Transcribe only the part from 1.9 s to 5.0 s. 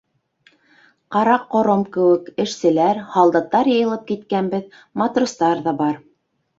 кеүек, эшселәр, һалдаттар йыйылып киткәнбеҙ,